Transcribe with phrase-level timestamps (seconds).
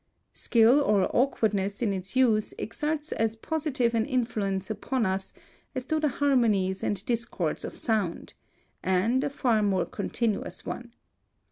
[0.33, 5.31] Skill or awkwardness in its use exerts as positive an influence upon us
[5.75, 8.33] as do the harmonies and discords of sound,
[8.81, 10.95] and a far more continuous one.